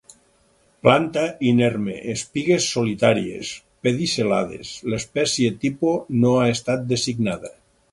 [0.85, 1.97] Planta inerme.
[2.13, 3.53] Espigues solitàries;
[3.89, 4.73] pedicel·lades.
[4.95, 7.57] L'espècie tipus no ha estat designada.